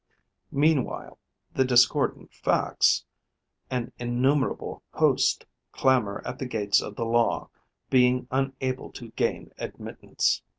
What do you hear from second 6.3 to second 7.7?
the gates of the law,